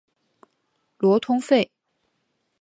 [0.97, 1.69] 雷通费。